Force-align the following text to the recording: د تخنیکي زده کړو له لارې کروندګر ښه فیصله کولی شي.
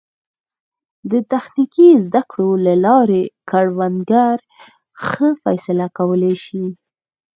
د 1.11 1.13
تخنیکي 1.31 1.87
زده 2.05 2.21
کړو 2.31 2.49
له 2.65 2.73
لارې 2.85 3.23
کروندګر 3.49 4.37
ښه 5.05 5.29
فیصله 5.43 5.87
کولی 5.97 6.35
شي. 6.45 6.65